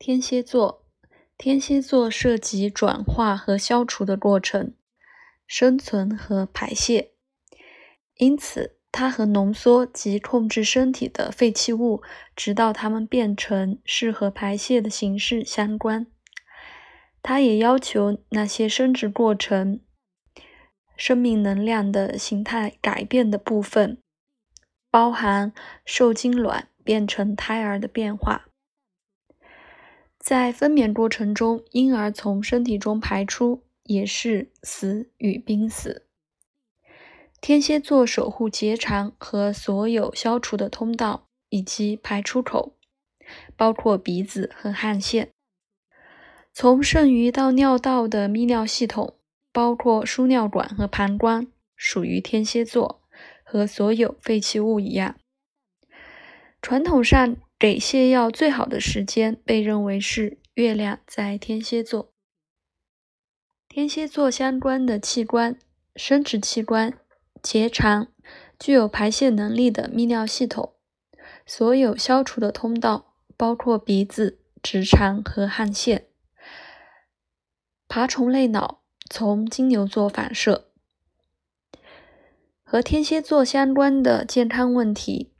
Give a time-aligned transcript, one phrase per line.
[0.00, 0.86] 天蝎座，
[1.36, 4.72] 天蝎座涉及转化和消除的过程，
[5.46, 7.10] 生存和排泄，
[8.16, 12.02] 因此它和浓缩及控制身体的废弃物，
[12.34, 16.06] 直到它们变成适合排泄的形式相关。
[17.22, 19.80] 它也要求那些生殖过程、
[20.96, 23.98] 生命能量的形态改变的部分，
[24.90, 25.52] 包含
[25.84, 28.46] 受精卵变成胎儿的变化。
[30.30, 36.06] 在分娩过程中，婴儿从身体中排出，也是死与濒死。
[37.40, 42.76] 天蝎座守护结肠和所有消除的通道以及排出口，
[43.56, 45.30] 包括鼻子和汗腺。
[46.52, 49.16] 从肾盂到尿道的泌尿系统，
[49.52, 53.02] 包括输尿管和膀胱，属于天蝎座，
[53.42, 55.16] 和所有废弃物一样。
[56.62, 57.36] 传统上。
[57.60, 62.10] 给泻药最好的时间被认为是月亮在天蝎座。
[63.68, 65.58] 天蝎座相关的器官：
[65.94, 66.98] 生殖器官、
[67.42, 68.08] 结肠、
[68.58, 70.72] 具有排泄能力的泌尿系统、
[71.44, 76.06] 所有消除的通道，包括鼻子、直肠和汗腺。
[77.86, 80.70] 爬虫类脑从金牛座反射。
[82.64, 85.34] 和天蝎座相关的健康问题，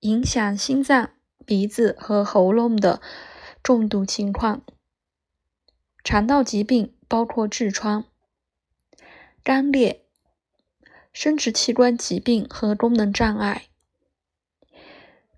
[0.00, 1.10] 影响心脏。
[1.46, 3.00] 鼻子和喉咙的
[3.62, 4.64] 中毒情况，
[6.02, 8.04] 肠道疾病包括痔疮、
[9.44, 10.04] 肛裂、
[11.12, 13.68] 生殖器官疾病和功能障碍，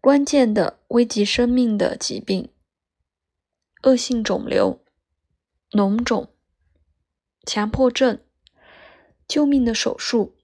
[0.00, 2.50] 关键的危及生命的疾病，
[3.82, 4.80] 恶性肿瘤、
[5.72, 6.28] 脓肿、
[7.44, 8.20] 强迫症、
[9.28, 10.36] 救命的手术、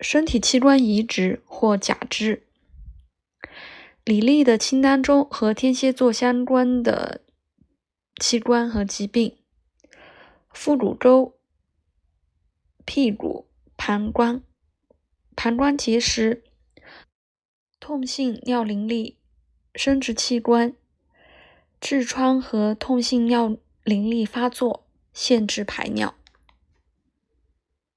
[0.00, 2.46] 身体器官移植或假肢。
[4.04, 7.20] 李丽的清单中和天蝎座相关的
[8.18, 9.36] 器官和疾病：
[10.50, 11.38] 腹股沟、
[12.86, 13.46] 屁股、
[13.76, 14.42] 膀胱、
[15.36, 16.42] 膀胱结石、
[17.78, 19.16] 痛性尿淋漓、
[19.74, 20.74] 生殖器官、
[21.80, 26.14] 痔疮和痛性尿淋漓发作，限制排尿。